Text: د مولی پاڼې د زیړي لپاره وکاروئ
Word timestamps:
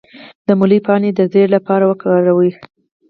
د 0.45 0.47
مولی 0.59 0.79
پاڼې 0.85 1.09
د 1.13 1.19
زیړي 1.31 1.47
لپاره 1.55 1.83
وکاروئ 1.85 2.51